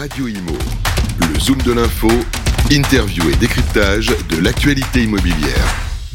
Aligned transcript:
Radio 0.00 0.28
Imo. 0.28 0.56
Le 1.20 1.38
Zoom 1.38 1.58
de 1.58 1.74
l'info, 1.74 2.08
interview 2.72 3.22
et 3.28 3.36
décryptage 3.36 4.08
de 4.32 4.42
l'actualité 4.42 5.04
immobilière. 5.04 5.68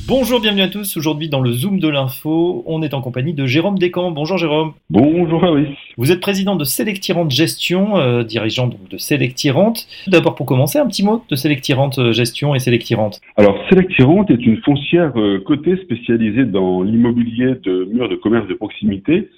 Bonjour, 0.08 0.42
bienvenue 0.42 0.64
à 0.64 0.70
tous. 0.70 0.98
Aujourd'hui, 0.98 1.30
dans 1.30 1.40
le 1.40 1.52
Zoom 1.52 1.80
de 1.80 1.88
l'info, 1.88 2.64
on 2.66 2.82
est 2.82 2.96
en 2.96 3.02
compagnie 3.02 3.36
de 3.36 3.46
Jérôme 3.46 3.78
Descamps. 3.78 4.10
Bonjour 4.10 4.40
Jérôme. 4.40 4.74
Bonjour 4.90 5.40
Fabrice. 5.40 5.78
Vous 5.98 6.12
êtes 6.12 6.20
président 6.20 6.56
de 6.56 6.64
Selectirante 6.64 7.30
Gestion, 7.30 8.00
euh, 8.00 8.24
dirigeant 8.24 8.66
donc 8.66 8.90
de 8.90 8.98
Selectirante. 8.98 9.88
D'abord, 10.08 10.34
pour 10.34 10.48
commencer, 10.48 10.80
un 10.80 10.88
petit 10.88 11.06
mot 11.06 11.24
de 11.30 11.36
Selectirante 11.36 12.00
euh, 12.00 12.12
Gestion 12.12 12.56
et 12.56 12.60
Selectirante. 12.60 13.22
Alors, 13.38 13.56
Selectirante 13.70 14.32
est 14.32 14.44
une 14.48 14.58
foncière 14.64 15.12
euh, 15.16 15.44
cotée 15.46 15.78
spécialisée 15.84 16.46
dans 16.46 16.82
l'immobilier 16.82 17.54
de 17.64 17.88
murs 17.94 18.10
de 18.10 18.16
commerce 18.16 18.48
de 18.48 18.56
proximité 18.56 19.30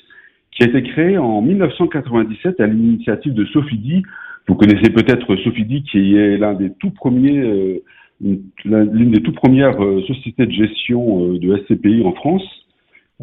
qui 0.52 0.64
a 0.64 0.68
été 0.68 0.84
créée 0.84 1.18
en 1.18 1.41
1997 1.41 2.61
à 2.61 2.66
l'initiative 2.66 3.34
de 3.34 3.43
Sophie 3.48 3.77
Di. 3.77 4.04
Vous 4.48 4.55
connaissez 4.55 4.89
peut-être 4.89 5.36
Sophie 5.38 5.65
Di 5.65 5.83
qui 5.83 6.15
est 6.15 6.37
l'un 6.37 6.54
des 6.54 6.71
tout 6.79 6.92
premiers 6.92 7.82
l'une 8.21 9.11
des 9.11 9.21
toutes 9.21 9.36
premières 9.36 9.82
euh, 9.83 10.01
sociétés 10.04 10.46
de 10.46 10.51
gestion 10.51 11.33
euh, 11.33 11.39
de 11.39 11.57
SCPI 11.57 12.04
en 12.04 12.14
France 12.14 12.43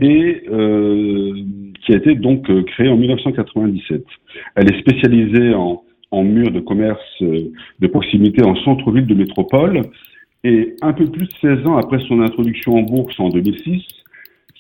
et 0.01 0.43
euh, 0.51 1.33
qui 1.85 1.93
a 1.93 1.97
été 1.97 2.15
donc 2.15 2.47
créée 2.67 2.89
en 2.89 2.97
1997. 2.97 4.05
Elle 4.57 4.73
est 4.73 4.81
spécialisée 4.81 5.55
en, 5.55 5.83
en 6.11 6.23
murs 6.25 6.51
de 6.51 6.61
commerce 6.61 7.01
de 7.21 7.87
proximité 7.87 8.45
en 8.45 8.57
centre-ville 8.57 9.07
de 9.07 9.15
métropole 9.15 9.83
et 10.43 10.75
un 10.83 10.93
peu 10.93 11.07
plus 11.07 11.27
de 11.27 11.33
16 11.41 11.67
ans 11.67 11.77
après 11.77 11.99
son 12.09 12.21
introduction 12.21 12.75
en 12.75 12.83
bourse 12.83 13.19
en 13.21 13.29
2006, 13.29 13.83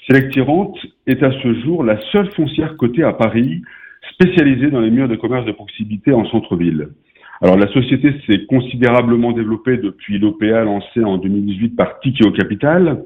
Selectirante 0.06 0.76
est 1.06 1.22
à 1.22 1.32
ce 1.42 1.54
jour 1.62 1.82
la 1.82 1.98
seule 2.12 2.30
foncière 2.32 2.76
cotée 2.76 3.02
à 3.02 3.12
Paris 3.12 3.62
spécialisée 4.12 4.70
dans 4.70 4.80
les 4.80 4.90
murs 4.90 5.08
de 5.08 5.16
commerce 5.16 5.46
de 5.46 5.52
proximité 5.52 6.12
en 6.12 6.24
centre-ville. 6.26 6.88
Alors 7.40 7.56
la 7.56 7.70
société 7.72 8.14
s'est 8.26 8.46
considérablement 8.46 9.32
développée 9.32 9.76
depuis 9.76 10.18
l'OPA 10.18 10.64
lancé 10.64 11.02
en 11.02 11.18
2018 11.18 11.76
par 11.76 12.00
Tikeo 12.00 12.30
Capital, 12.30 13.04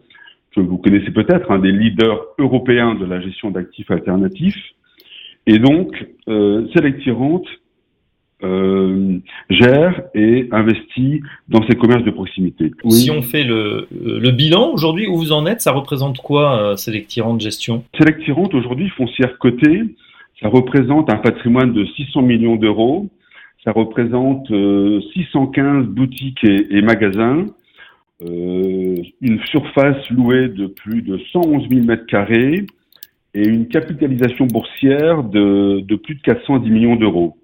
que 0.54 0.60
vous 0.60 0.78
connaissez 0.78 1.10
peut-être, 1.10 1.50
un 1.50 1.58
des 1.58 1.72
leaders 1.72 2.20
européens 2.38 2.94
de 2.94 3.04
la 3.04 3.20
gestion 3.20 3.50
d'actifs 3.50 3.90
alternatifs. 3.90 4.62
Et 5.46 5.58
donc, 5.58 6.06
euh, 6.28 6.66
Selectirante 6.74 7.46
euh, 8.44 9.18
gère 9.50 10.02
et 10.14 10.48
investit 10.52 11.22
dans 11.48 11.66
ces 11.66 11.74
commerces 11.74 12.04
de 12.04 12.10
proximité. 12.10 12.70
Si 12.88 13.10
on 13.10 13.22
fait 13.22 13.42
le, 13.42 13.88
le 13.90 14.30
bilan 14.30 14.70
aujourd'hui, 14.72 15.08
où 15.08 15.16
vous 15.16 15.32
en 15.32 15.46
êtes, 15.46 15.60
ça 15.60 15.72
représente 15.72 16.18
quoi 16.18 16.60
euh, 16.62 16.76
Selectirante 16.76 17.40
Gestion? 17.40 17.82
Selectirante 17.98 18.54
aujourd'hui, 18.54 18.88
foncière 18.90 19.38
cotée, 19.38 19.82
ça 20.40 20.48
représente 20.48 21.12
un 21.12 21.16
patrimoine 21.16 21.72
de 21.72 21.84
600 21.84 22.22
millions 22.22 22.56
d'euros 22.56 23.08
ça 23.64 23.72
représente 23.72 24.46
615 24.46 24.52
euh, 24.52 25.82
boutiques 25.82 26.44
et, 26.44 26.80
magasins, 26.80 27.44
euh, 28.22 28.96
une 29.20 29.40
surface 29.44 30.08
louée 30.10 30.48
de 30.48 30.66
plus 30.66 31.02
de 31.02 31.18
111 31.32 31.68
000 31.68 31.84
mètres 31.84 32.06
carrés 32.06 32.64
et 33.34 33.46
une 33.46 33.68
capitalisation 33.68 34.46
boursière 34.46 35.22
de, 35.22 35.84
plus 35.96 36.14
de 36.14 36.22
410 36.22 36.70
millions 36.70 36.96
d'euros. 36.96 37.36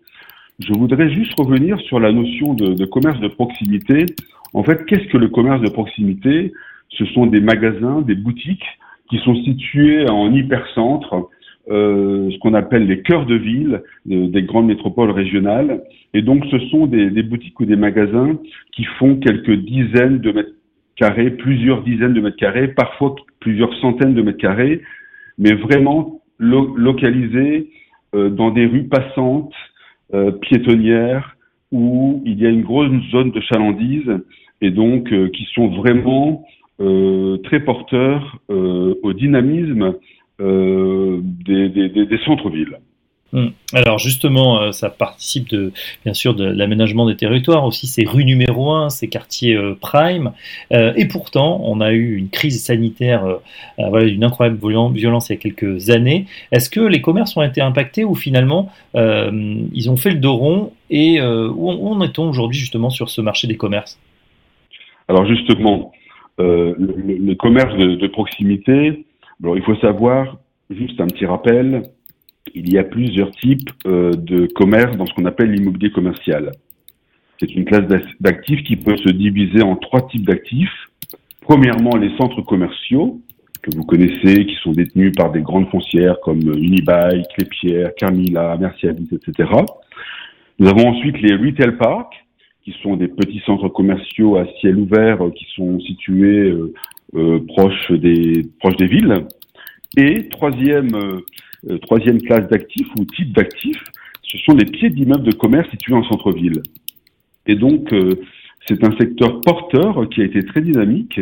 Je 0.60 0.72
voudrais 0.72 1.12
juste 1.12 1.38
revenir 1.38 1.78
sur 1.80 1.98
la 1.98 2.12
notion 2.12 2.54
de, 2.54 2.74
de 2.74 2.84
commerce 2.86 3.20
de 3.20 3.28
proximité. 3.28 4.06
En 4.54 4.62
fait, 4.62 4.86
qu'est-ce 4.86 5.08
que 5.08 5.18
le 5.18 5.28
commerce 5.28 5.60
de 5.60 5.68
proximité? 5.68 6.52
Ce 6.90 7.04
sont 7.06 7.26
des 7.26 7.40
magasins, 7.40 8.02
des 8.02 8.14
boutiques 8.14 8.64
qui 9.10 9.18
sont 9.18 9.34
situés 9.42 10.08
en 10.08 10.32
hypercentre, 10.32 11.28
euh, 11.70 12.30
ce 12.30 12.38
qu'on 12.40 12.52
appelle 12.52 12.86
les 12.86 13.00
cœurs 13.00 13.24
de 13.24 13.36
ville 13.36 13.82
des 14.04 14.42
grandes 14.42 14.66
métropoles 14.66 15.10
régionales. 15.10 15.82
Et 16.12 16.20
donc, 16.20 16.44
ce 16.50 16.58
sont 16.68 16.86
des, 16.86 17.22
boutiques 17.22 17.58
ou 17.58 17.64
des 17.64 17.76
magasins 17.76 18.38
qui 18.72 18.84
font 18.98 19.16
quelques 19.16 19.54
dizaines 19.54 20.18
de 20.18 20.32
mètres 20.32 20.52
carrés, 20.96 21.30
plusieurs 21.30 21.82
dizaines 21.82 22.12
de 22.12 22.20
mètres 22.20 22.36
carrés, 22.36 22.68
parfois 22.68 23.14
plusieurs 23.40 23.74
centaines 23.80 24.14
de 24.14 24.20
mètres 24.20 24.38
carrés, 24.38 24.82
mais 25.38 25.54
vraiment 25.54 26.20
localisés 26.38 27.70
euh, 28.14 28.28
dans 28.28 28.50
des 28.50 28.66
rues 28.66 28.84
passantes, 28.84 29.54
euh, 30.12 30.32
piétonnières, 30.32 31.34
où 31.72 32.22
il 32.26 32.38
y 32.38 32.46
a 32.46 32.50
une 32.50 32.62
grosse 32.62 32.90
zone 33.10 33.30
de 33.30 33.40
chalandise 33.40 34.12
et 34.60 34.70
donc 34.70 35.08
qui 35.32 35.48
sont 35.54 35.68
vraiment 35.68 36.44
très 36.78 37.60
porteurs 37.60 38.38
au 38.48 39.12
dynamisme 39.12 39.94
euh, 40.40 41.20
des, 41.22 41.68
des, 41.68 41.88
des 41.88 42.18
centres-villes. 42.24 42.80
Hmm. 43.32 43.50
Alors 43.72 44.00
justement, 44.00 44.60
euh, 44.60 44.72
ça 44.72 44.90
participe 44.90 45.48
de, 45.48 45.72
bien 46.04 46.12
sûr 46.12 46.34
de 46.34 46.44
l'aménagement 46.44 47.06
des 47.06 47.14
territoires 47.14 47.64
aussi, 47.64 47.86
c'est 47.86 48.04
rue 48.04 48.24
numéro 48.24 48.72
un, 48.72 48.90
ces 48.90 49.08
quartiers 49.08 49.54
euh, 49.54 49.76
prime. 49.80 50.32
et 50.72 51.06
pourtant, 51.06 51.60
on 51.62 51.80
a 51.80 51.92
eu 51.92 52.16
une 52.16 52.30
crise 52.30 52.64
sanitaire 52.64 53.38
voilà, 53.78 54.06
d'une 54.06 54.24
incroyable 54.24 54.58
violence 54.92 55.28
il 55.28 55.34
y 55.34 55.36
a 55.36 55.38
quelques 55.38 55.90
années. 55.90 56.26
Est-ce 56.50 56.68
que 56.68 56.80
les 56.80 57.00
commerces 57.00 57.36
ont 57.36 57.42
été 57.42 57.60
impactés 57.60 58.04
ou 58.04 58.16
finalement 58.16 58.72
ils 58.94 59.88
ont 59.88 59.96
fait 59.96 60.10
le 60.10 60.18
dos 60.18 60.34
rond 60.34 60.72
Et 60.90 61.20
où, 61.20 61.88
en 61.88 62.02
est-on 62.02 62.28
aujourd'hui 62.28 62.58
justement 62.58 62.90
sur 62.90 63.08
ce 63.08 63.20
marché 63.20 63.46
des 63.46 63.56
commerces? 63.56 64.00
Alors 65.06 65.26
justement, 65.26 65.92
le, 66.38 66.74
le, 66.76 67.34
commerce 67.34 67.76
de, 67.76 67.94
de 67.94 68.06
proximité, 68.08 69.04
alors, 69.42 69.56
il 69.56 69.62
faut 69.62 69.76
savoir, 69.76 70.38
juste 70.70 71.00
un 71.00 71.06
petit 71.06 71.26
rappel, 71.26 71.82
il 72.54 72.72
y 72.72 72.78
a 72.78 72.84
plusieurs 72.84 73.30
types 73.32 73.70
euh, 73.86 74.12
de 74.12 74.46
commerce 74.46 74.96
dans 74.96 75.06
ce 75.06 75.14
qu'on 75.14 75.24
appelle 75.24 75.50
l'immobilier 75.50 75.90
commercial. 75.90 76.52
C'est 77.40 77.52
une 77.54 77.64
classe 77.64 77.88
d'actifs 78.20 78.62
qui 78.64 78.76
peut 78.76 78.96
se 78.96 79.10
diviser 79.10 79.62
en 79.62 79.76
trois 79.76 80.06
types 80.08 80.24
d'actifs. 80.24 80.88
Premièrement, 81.40 81.96
les 81.96 82.16
centres 82.16 82.42
commerciaux, 82.42 83.20
que 83.60 83.74
vous 83.74 83.84
connaissez, 83.84 84.46
qui 84.46 84.54
sont 84.62 84.72
détenus 84.72 85.12
par 85.16 85.32
des 85.32 85.40
grandes 85.40 85.68
foncières 85.70 86.20
comme 86.22 86.40
Unibail, 86.40 87.24
Clépierre, 87.34 87.94
Carmila, 87.96 88.56
Mercialis, 88.58 89.08
etc. 89.12 89.50
Nous 90.58 90.68
avons 90.68 90.88
ensuite 90.90 91.20
les 91.20 91.34
retail 91.34 91.76
parks, 91.76 92.24
qui 92.64 92.74
sont 92.82 92.96
des 92.96 93.08
petits 93.08 93.42
centres 93.44 93.68
commerciaux 93.68 94.36
à 94.36 94.46
ciel 94.60 94.78
ouvert 94.78 95.18
qui 95.34 95.46
sont 95.54 95.78
situés 95.80 96.48
euh, 96.48 96.54
euh, 96.54 96.72
proche 97.48 97.92
des 97.92 98.42
des 98.78 98.86
villes. 98.86 99.26
Et 99.96 100.28
troisième 100.28 100.94
euh, 100.94 101.20
euh, 101.70 101.78
troisième 101.78 102.20
classe 102.20 102.48
d'actifs 102.48 102.88
ou 102.98 103.04
type 103.04 103.32
d'actifs, 103.32 103.82
ce 104.22 104.38
sont 104.38 104.54
les 104.54 104.64
pieds 104.64 104.90
d'immeubles 104.90 105.24
de 105.24 105.34
commerce 105.34 105.68
situés 105.70 105.94
en 105.94 106.02
centre-ville. 106.04 106.60
Et 107.46 107.54
donc 107.54 107.94
c'est 108.66 108.82
un 108.84 108.96
secteur 108.98 109.40
porteur 109.42 110.08
qui 110.08 110.22
a 110.22 110.24
été 110.24 110.42
très 110.44 110.62
dynamique, 110.62 111.20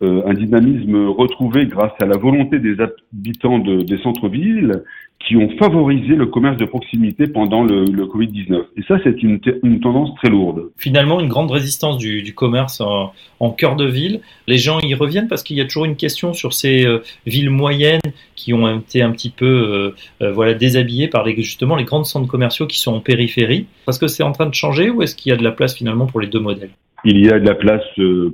un 0.00 0.32
dynamisme 0.32 1.08
retrouvé 1.08 1.66
grâce 1.66 1.92
à 2.00 2.06
la 2.06 2.16
volonté 2.16 2.58
des 2.58 2.76
habitants 2.80 3.58
de, 3.58 3.82
des 3.82 3.98
centres-villes 3.98 4.82
qui 5.20 5.36
ont 5.36 5.48
favorisé 5.58 6.14
le 6.14 6.26
commerce 6.26 6.56
de 6.58 6.64
proximité 6.64 7.26
pendant 7.26 7.64
le, 7.64 7.84
le 7.84 8.06
Covid-19. 8.06 8.66
Et 8.76 8.82
ça, 8.86 8.98
c'est 9.02 9.20
une, 9.22 9.40
une, 9.64 9.80
tendance 9.80 10.14
très 10.16 10.30
lourde. 10.30 10.70
Finalement, 10.76 11.18
une 11.18 11.28
grande 11.28 11.50
résistance 11.50 11.98
du, 11.98 12.22
du 12.22 12.34
commerce 12.34 12.80
en, 12.80 13.12
en, 13.40 13.50
cœur 13.50 13.74
de 13.74 13.84
ville. 13.84 14.20
Les 14.46 14.58
gens 14.58 14.78
y 14.80 14.94
reviennent 14.94 15.26
parce 15.26 15.42
qu'il 15.42 15.56
y 15.56 15.60
a 15.60 15.64
toujours 15.64 15.86
une 15.86 15.96
question 15.96 16.32
sur 16.34 16.52
ces 16.52 16.86
euh, 16.86 17.00
villes 17.26 17.50
moyennes 17.50 18.00
qui 18.36 18.54
ont 18.54 18.78
été 18.78 19.02
un 19.02 19.10
petit 19.10 19.30
peu 19.30 19.46
euh, 19.46 19.90
euh, 20.22 20.32
voilà, 20.32 20.54
déshabillées 20.54 21.08
par 21.08 21.24
les, 21.24 21.34
justement 21.36 21.74
les 21.74 21.84
grands 21.84 22.04
centres 22.04 22.28
commerciaux 22.28 22.68
qui 22.68 22.78
sont 22.78 22.94
en 22.94 23.00
périphérie. 23.00 23.66
Est-ce 23.88 23.98
que 23.98 24.06
c'est 24.06 24.22
en 24.22 24.32
train 24.32 24.46
de 24.46 24.54
changer 24.54 24.88
ou 24.88 25.02
est-ce 25.02 25.16
qu'il 25.16 25.30
y 25.30 25.32
a 25.32 25.36
de 25.36 25.44
la 25.44 25.52
place 25.52 25.74
finalement 25.74 26.06
pour 26.06 26.20
les 26.20 26.28
deux 26.28 26.40
modèles? 26.40 26.70
Il 27.04 27.18
y 27.18 27.28
a 27.28 27.40
de 27.40 27.46
la 27.46 27.54
place 27.54 27.84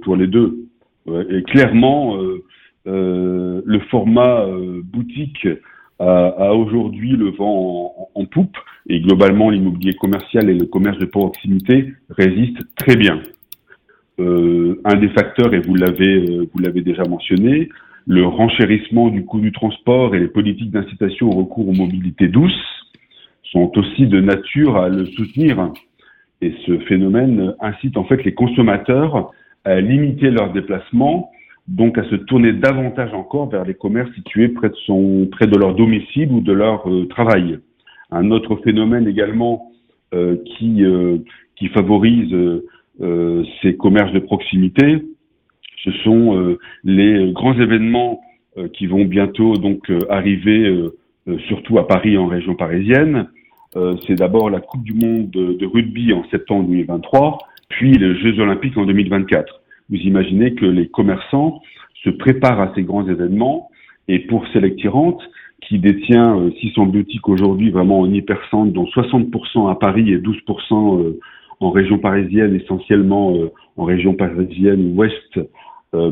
pour 0.02 0.16
les 0.16 0.26
deux. 0.26 0.66
Et 1.06 1.42
clairement, 1.42 2.18
le 2.86 3.80
format 3.90 4.46
boutique 4.82 5.46
a, 5.98 6.52
aujourd'hui 6.52 7.10
le 7.10 7.30
vent 7.30 8.10
en, 8.14 8.24
poupe 8.26 8.56
et 8.88 9.00
globalement 9.00 9.50
l'immobilier 9.50 9.94
commercial 9.94 10.50
et 10.50 10.54
le 10.54 10.66
commerce 10.66 10.98
de 10.98 11.06
proximité 11.06 11.92
résistent 12.10 12.64
très 12.76 12.96
bien. 12.96 13.20
Euh, 14.20 14.80
un 14.84 14.96
des 14.96 15.08
facteurs, 15.08 15.54
et 15.54 15.60
vous 15.60 15.74
l'avez 15.74 16.30
euh, 16.30 16.48
vous 16.52 16.60
l'avez 16.60 16.82
déjà 16.82 17.02
mentionné, 17.04 17.68
le 18.06 18.24
renchérissement 18.26 19.08
du 19.08 19.24
coût 19.24 19.40
du 19.40 19.50
transport 19.50 20.14
et 20.14 20.20
les 20.20 20.28
politiques 20.28 20.70
d'incitation 20.70 21.28
au 21.28 21.32
recours 21.32 21.68
aux 21.68 21.72
mobilités 21.72 22.28
douces 22.28 22.52
sont 23.44 23.70
aussi 23.76 24.06
de 24.06 24.20
nature 24.20 24.76
à 24.76 24.88
le 24.88 25.06
soutenir. 25.06 25.72
Et 26.42 26.54
ce 26.66 26.78
phénomène 26.80 27.54
incite 27.60 27.96
en 27.96 28.04
fait 28.04 28.22
les 28.24 28.34
consommateurs 28.34 29.32
à 29.64 29.80
limiter 29.80 30.30
leurs 30.30 30.52
déplacements 30.52 31.30
donc 31.66 31.98
à 31.98 32.04
se 32.04 32.14
tourner 32.16 32.52
davantage 32.52 33.12
encore 33.14 33.48
vers 33.48 33.64
les 33.64 33.74
commerces 33.74 34.12
situés 34.14 34.48
près 34.48 34.68
de, 34.68 34.76
son, 34.86 35.28
près 35.30 35.46
de 35.46 35.56
leur 35.56 35.74
domicile 35.74 36.30
ou 36.30 36.40
de 36.40 36.52
leur 36.52 36.88
euh, 36.88 37.06
travail. 37.06 37.58
Un 38.10 38.30
autre 38.30 38.56
phénomène 38.56 39.08
également 39.08 39.72
euh, 40.14 40.36
qui, 40.44 40.84
euh, 40.84 41.18
qui 41.56 41.68
favorise 41.68 42.34
ces 43.60 43.76
commerces 43.76 44.12
de 44.12 44.20
proximité, 44.20 45.04
ce 45.82 45.90
sont 46.04 46.56
les 46.84 47.32
grands 47.32 47.58
événements 47.58 48.20
qui 48.72 48.86
vont 48.86 49.04
bientôt 49.04 49.56
donc 49.56 49.90
arriver, 50.08 50.72
surtout 51.48 51.80
à 51.80 51.88
Paris 51.88 52.16
en 52.16 52.28
région 52.28 52.54
parisienne, 52.54 53.26
euh, 53.76 53.96
c'est 54.06 54.14
d'abord 54.14 54.50
la 54.50 54.60
Coupe 54.60 54.84
du 54.84 54.94
Monde 54.94 55.30
de, 55.30 55.66
rugby 55.66 56.12
en 56.12 56.24
septembre 56.30 56.68
2023, 56.68 57.38
puis 57.68 57.92
les 57.92 58.14
Jeux 58.20 58.38
Olympiques 58.40 58.76
en 58.76 58.86
2024. 58.86 59.62
Vous 59.90 59.96
imaginez 59.96 60.54
que 60.54 60.66
les 60.66 60.88
commerçants 60.88 61.62
se 62.02 62.10
préparent 62.10 62.60
à 62.60 62.72
ces 62.74 62.82
grands 62.82 63.06
événements 63.06 63.70
et 64.08 64.20
pour 64.20 64.46
Selectirante, 64.48 65.22
qui 65.60 65.78
détient 65.78 66.50
600 66.60 66.82
euh, 66.82 66.86
boutiques 66.90 67.28
aujourd'hui 67.28 67.70
vraiment 67.70 68.00
en 68.00 68.12
hypercentre, 68.12 68.72
dont 68.72 68.84
60% 68.84 69.70
à 69.70 69.74
Paris 69.76 70.12
et 70.12 70.18
12% 70.18 71.00
euh, 71.00 71.20
en 71.60 71.70
région 71.70 71.98
parisienne, 71.98 72.54
essentiellement 72.54 73.34
en 73.76 73.84
région 73.84 74.14
parisienne 74.14 74.98
ouest, 74.98 75.40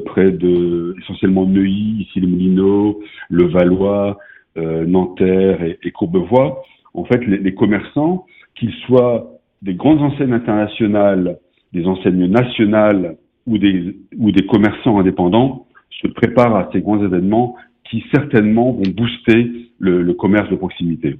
près 0.06 0.30
de 0.30 0.94
essentiellement 1.02 1.44
Neuilly, 1.44 2.02
ici 2.02 2.20
les 2.20 2.28
Moulineaux, 2.28 3.00
le 3.28 3.48
Valois, 3.48 4.18
Nanterre 4.56 5.60
et, 5.64 5.78
et 5.82 5.90
Courbevoie. 5.90 6.62
En 6.94 7.04
fait, 7.04 7.24
les, 7.26 7.54
commerçants, 7.54 8.26
qu'ils 8.54 8.72
soient 8.86 9.38
des 9.62 9.74
grandes 9.74 10.00
enseignes 10.02 10.32
internationales, 10.32 11.38
des 11.72 11.86
enseignes 11.86 12.26
nationales 12.26 13.16
ou 13.46 13.58
des, 13.58 13.96
ou 14.18 14.30
des 14.30 14.46
commerçants 14.46 14.98
indépendants, 14.98 15.66
se 16.00 16.08
préparent 16.08 16.56
à 16.56 16.70
ces 16.72 16.80
grands 16.80 17.02
événements 17.02 17.56
qui 17.88 18.04
certainement 18.10 18.72
vont 18.72 18.90
booster 18.90 19.50
le, 19.78 20.12
commerce 20.14 20.48
de 20.48 20.56
proximité. 20.56 21.16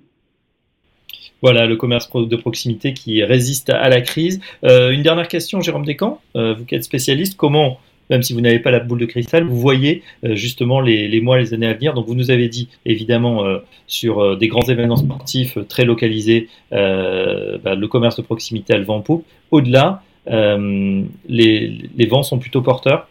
Voilà, 1.43 1.67
le 1.67 1.77
commerce 1.77 2.09
de 2.15 2.37
proximité 2.37 2.95
qui 2.95 3.23
résiste 3.25 3.71
à 3.71 3.89
la 3.89 4.01
crise. 4.01 4.41
Euh, 4.65 4.91
une 4.91 5.03
dernière 5.03 5.29
question, 5.29 5.61
Jérôme 5.61 5.85
Descamps, 5.85 6.21
euh, 6.37 6.55
vous 6.55 6.65
qui 6.65 6.75
êtes 6.75 6.85
spécialiste, 6.85 7.37
comment 7.37 7.79
même 8.11 8.23
si 8.23 8.35
vous 8.35 8.43
n'avez 8.43 8.59
pas 8.59 8.71
la 8.71 8.81
boule 8.81 8.99
de 8.99 9.07
cristal, 9.07 9.45
vous 9.45 9.57
voyez 9.57 10.03
euh, 10.25 10.35
justement 10.35 10.81
les, 10.81 11.21
mois, 11.21 11.39
les 11.39 11.55
années 11.55 11.69
à 11.69 11.73
venir? 11.73 11.95
Donc 11.95 12.07
vous 12.07 12.15
nous 12.15 12.31
avez 12.31 12.49
dit 12.49 12.69
évidemment 12.85 13.45
sur 13.87 14.37
des 14.37 14.49
grands 14.49 14.69
événements 14.69 14.97
sportifs 14.97 15.57
très 15.69 15.85
localisés, 15.85 16.49
bah, 16.71 17.75
le 17.75 17.87
commerce 17.87 18.17
de 18.17 18.23
proximité 18.23 18.75
a 18.75 18.79
le 18.79 18.85
vent. 18.85 19.03
Au-delà, 19.51 20.03
les, 20.27 22.07
vents 22.09 22.23
sont 22.23 22.39
plutôt 22.39 22.63
porteurs? 22.63 23.09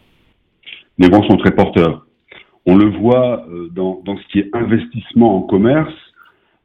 Les 0.98 1.08
vents 1.08 1.26
sont 1.28 1.36
très 1.36 1.52
porteurs. 1.52 2.06
On 2.66 2.76
le 2.76 2.90
voit 2.90 3.44
dans, 3.72 4.00
dans, 4.04 4.16
ce 4.16 4.22
qui 4.28 4.38
est 4.38 4.50
investissement 4.52 5.36
en 5.36 5.42
commerce, 5.42 5.94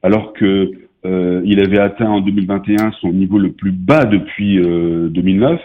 alors 0.04 0.34
que 0.34 0.72
il 1.04 1.62
avait 1.62 1.80
atteint 1.80 2.10
en 2.10 2.20
2021 2.20 2.92
son 3.00 3.14
niveau 3.14 3.38
le 3.38 3.54
plus 3.54 3.72
bas 3.72 4.04
depuis 4.04 4.60
2009 4.60 5.62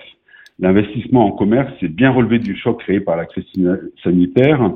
L'investissement 0.62 1.26
en 1.26 1.32
commerce 1.32 1.73
s'est 1.81 1.88
bien 1.88 2.11
relevé 2.12 2.38
du 2.38 2.56
choc 2.56 2.81
créé 2.81 3.00
par 3.00 3.17
la 3.17 3.26
crise 3.26 3.44
sanitaire 4.05 4.73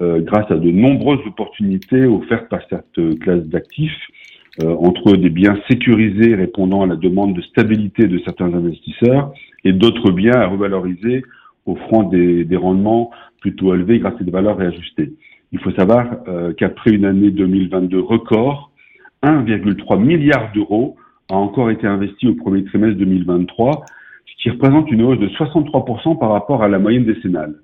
euh, 0.00 0.20
grâce 0.20 0.48
à 0.50 0.54
de 0.54 0.70
nombreuses 0.70 1.26
opportunités 1.26 2.06
offertes 2.06 2.48
par 2.48 2.60
cette 2.70 3.18
classe 3.18 3.44
d'actifs, 3.44 3.98
euh, 4.62 4.74
entre 4.76 5.16
des 5.16 5.30
biens 5.30 5.58
sécurisés 5.68 6.34
répondant 6.34 6.82
à 6.82 6.86
la 6.86 6.96
demande 6.96 7.34
de 7.34 7.42
stabilité 7.42 8.06
de 8.06 8.18
certains 8.20 8.52
investisseurs 8.54 9.32
et 9.64 9.72
d'autres 9.72 10.10
biens 10.12 10.36
à 10.36 10.46
revaloriser 10.46 11.24
offrant 11.66 12.04
des, 12.04 12.44
des, 12.44 12.56
rendements 12.56 13.10
plutôt 13.40 13.74
élevés 13.74 13.98
grâce 13.98 14.20
à 14.20 14.24
des 14.24 14.30
valeurs 14.30 14.58
réajustées. 14.58 15.14
Il 15.52 15.58
faut 15.60 15.72
savoir 15.72 16.06
euh, 16.28 16.52
qu'après 16.52 16.90
une 16.90 17.04
année 17.04 17.30
2022 17.30 18.00
record, 18.00 18.70
1,3 19.22 19.98
milliard 19.98 20.52
d'euros 20.52 20.96
a 21.30 21.36
encore 21.36 21.70
été 21.70 21.86
investi 21.86 22.28
au 22.28 22.34
premier 22.34 22.64
trimestre 22.64 22.98
2023 22.98 23.86
qui 24.44 24.50
représente 24.50 24.90
une 24.90 25.00
hausse 25.00 25.18
de 25.18 25.28
63% 25.28 26.18
par 26.18 26.32
rapport 26.32 26.62
à 26.62 26.68
la 26.68 26.78
moyenne 26.78 27.06
décennale. 27.06 27.54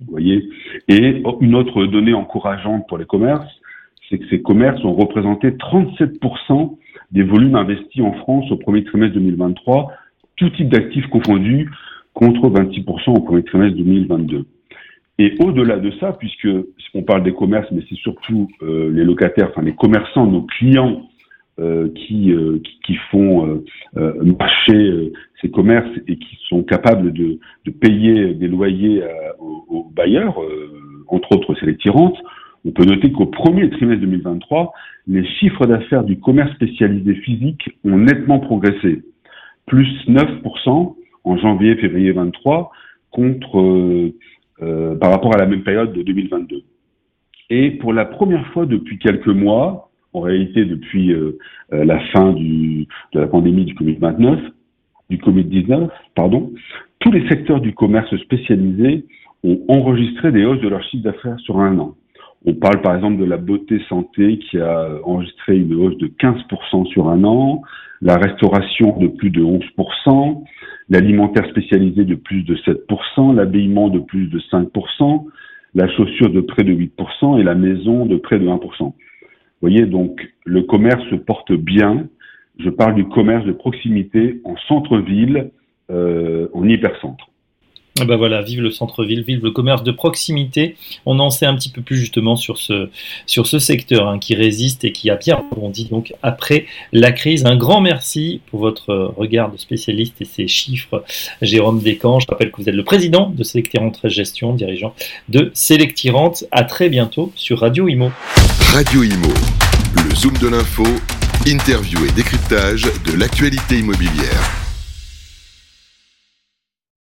Vous 0.00 0.10
voyez? 0.10 0.50
Et 0.88 1.22
une 1.40 1.54
autre 1.54 1.86
donnée 1.86 2.12
encourageante 2.12 2.86
pour 2.86 2.98
les 2.98 3.06
commerces, 3.06 3.50
c'est 4.08 4.18
que 4.18 4.28
ces 4.28 4.42
commerces 4.42 4.84
ont 4.84 4.94
représenté 4.94 5.50
37% 5.50 6.76
des 7.12 7.22
volumes 7.22 7.54
investis 7.54 8.02
en 8.02 8.12
France 8.12 8.50
au 8.50 8.56
premier 8.56 8.84
trimestre 8.84 9.14
2023, 9.14 9.92
tout 10.36 10.50
type 10.50 10.68
d'actifs 10.68 11.06
confondus, 11.08 11.70
contre 12.12 12.48
26% 12.48 13.10
au 13.10 13.20
premier 13.20 13.42
trimestre 13.42 13.76
2022. 13.76 14.46
Et 15.18 15.34
au-delà 15.40 15.78
de 15.78 15.92
ça, 16.00 16.12
puisque 16.12 16.48
on 16.94 17.02
parle 17.02 17.22
des 17.22 17.34
commerces, 17.34 17.70
mais 17.70 17.82
c'est 17.88 17.96
surtout 17.96 18.48
euh, 18.62 18.90
les 18.92 19.04
locataires, 19.04 19.48
enfin 19.50 19.62
les 19.62 19.74
commerçants, 19.74 20.26
nos 20.26 20.42
clients 20.42 21.08
euh, 21.60 21.88
qui, 21.94 22.32
euh, 22.32 22.60
qui, 22.84 22.96
font 23.10 23.62
marcher 23.94 25.12
ces 25.40 25.50
commerces 25.50 25.90
et 26.08 26.16
qui 26.16 26.38
sont 26.48 26.64
capables 26.64 27.12
de, 27.12 27.38
payer 27.80 28.34
des 28.34 28.48
loyers 28.48 29.02
aux, 29.38 29.64
aux, 29.68 29.90
bailleurs, 29.94 30.36
entre 31.06 31.36
autres 31.36 31.54
c'est 31.60 31.66
les 31.66 31.76
tirantes, 31.76 32.18
on 32.64 32.70
peut 32.70 32.84
noter 32.84 33.12
qu'au 33.12 33.26
premier 33.26 33.68
trimestre 33.70 34.00
2023, 34.02 34.72
les 35.06 35.26
chiffres 35.26 35.66
d'affaires 35.66 36.04
du 36.04 36.18
commerce 36.18 36.52
spécialisé 36.54 37.14
physique 37.16 37.68
ont 37.84 37.98
nettement 37.98 38.40
progressé, 38.40 39.02
plus 39.66 39.88
9% 40.08 40.94
en 41.24 41.36
janvier-février 41.36 42.12
23 42.12 42.70
contre 43.10 44.12
euh, 44.62 44.94
par 44.96 45.10
rapport 45.10 45.34
à 45.34 45.38
la 45.38 45.46
même 45.46 45.62
période 45.62 45.92
de 45.92 46.02
2022. 46.02 46.62
Et 47.50 47.72
pour 47.72 47.92
la 47.92 48.04
première 48.04 48.46
fois 48.48 48.66
depuis 48.66 48.98
quelques 48.98 49.26
mois, 49.26 49.90
en 50.12 50.20
réalité 50.20 50.64
depuis 50.64 51.12
euh, 51.12 51.38
euh, 51.72 51.84
la 51.84 52.00
fin 52.12 52.32
de 52.32 52.86
la 53.12 53.26
pandémie 53.26 53.64
du 53.64 53.74
Covid-19, 53.74 54.38
du 55.10 55.18
Covid-19, 55.18 55.88
pardon, 56.14 56.52
tous 57.00 57.12
les 57.12 57.28
secteurs 57.28 57.60
du 57.60 57.74
commerce 57.74 58.14
spécialisé 58.16 59.04
ont 59.42 59.60
enregistré 59.68 60.32
des 60.32 60.44
hausses 60.44 60.60
de 60.60 60.68
leur 60.68 60.82
chiffre 60.84 61.04
d'affaires 61.04 61.38
sur 61.40 61.58
un 61.60 61.78
an. 61.78 61.94
On 62.44 62.54
parle 62.54 62.82
par 62.82 62.94
exemple 62.94 63.18
de 63.18 63.24
la 63.24 63.36
beauté 63.36 63.80
santé 63.88 64.38
qui 64.38 64.58
a 64.58 64.88
enregistré 65.04 65.56
une 65.56 65.74
hausse 65.74 65.96
de 65.98 66.08
15% 66.08 66.86
sur 66.86 67.08
un 67.08 67.24
an, 67.24 67.62
la 68.02 68.16
restauration 68.16 68.98
de 68.98 69.08
plus 69.08 69.30
de 69.30 69.42
11%, 69.42 70.44
l'alimentaire 70.90 71.48
spécialisé 71.48 72.04
de 72.04 72.14
plus 72.14 72.42
de 72.42 72.56
7%, 72.56 73.34
l'habillement 73.34 73.88
de 73.88 74.00
plus 74.00 74.26
de 74.26 74.38
5%, 74.38 75.24
la 75.74 75.88
chaussure 75.88 76.30
de 76.30 76.40
près 76.40 76.64
de 76.64 76.72
8% 76.72 77.40
et 77.40 77.42
la 77.42 77.54
maison 77.54 78.04
de 78.04 78.16
près 78.16 78.38
de 78.38 78.46
1% 78.46 78.92
voyez, 79.64 79.86
donc 79.86 80.20
le 80.44 80.62
commerce 80.62 81.02
se 81.08 81.14
porte 81.14 81.52
bien. 81.52 82.06
Je 82.58 82.68
parle 82.68 82.94
du 82.94 83.06
commerce 83.06 83.44
de 83.46 83.52
proximité 83.52 84.40
en 84.44 84.56
centre-ville, 84.68 85.50
euh, 85.90 86.48
en 86.52 86.68
hypercentre. 86.68 87.30
Ah 88.00 88.04
ben 88.06 88.16
voilà, 88.16 88.42
vive 88.42 88.60
le 88.60 88.72
centre-ville, 88.72 89.22
vive 89.22 89.44
le 89.44 89.52
commerce 89.52 89.84
de 89.84 89.92
proximité. 89.92 90.74
On 91.06 91.20
en 91.20 91.30
sait 91.30 91.46
un 91.46 91.54
petit 91.54 91.68
peu 91.68 91.80
plus 91.80 91.96
justement 91.96 92.34
sur 92.34 92.58
ce, 92.58 92.88
sur 93.24 93.46
ce 93.46 93.60
secteur 93.60 94.08
hein, 94.08 94.18
qui 94.18 94.34
résiste 94.34 94.82
et 94.84 94.90
qui 94.90 95.10
a 95.10 95.14
bien 95.14 95.36
rebondi 95.48 95.84
donc 95.84 96.12
après 96.20 96.66
la 96.92 97.12
crise. 97.12 97.46
Un 97.46 97.54
grand 97.54 97.80
merci 97.80 98.40
pour 98.50 98.58
votre 98.58 99.14
regard 99.16 99.52
de 99.52 99.56
spécialiste 99.58 100.20
et 100.20 100.24
ces 100.24 100.48
chiffres, 100.48 101.04
Jérôme 101.40 101.80
Descamps. 101.80 102.18
Je 102.18 102.26
rappelle 102.26 102.50
que 102.50 102.60
vous 102.60 102.68
êtes 102.68 102.74
le 102.74 102.82
président 102.82 103.30
de 103.30 103.44
Selectirante 103.44 104.00
Gestion, 104.08 104.54
dirigeant 104.54 104.92
de 105.28 105.52
Selectirante. 105.54 106.46
À 106.50 106.64
très 106.64 106.88
bientôt 106.88 107.30
sur 107.36 107.60
Radio 107.60 107.86
Imo. 107.86 108.10
Radio 108.72 109.04
Imo, 109.04 109.32
le 110.08 110.16
zoom 110.16 110.36
de 110.38 110.48
l'info, 110.48 110.82
interview 111.46 112.04
et 112.04 112.10
décryptage 112.10 112.88
de 113.06 113.16
l'actualité 113.16 113.78
immobilière. 113.78 114.63